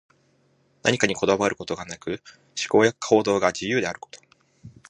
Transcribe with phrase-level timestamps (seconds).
[0.81, 2.23] 何かにこだわることがなく、
[2.59, 4.19] 思考や行動が自由であること。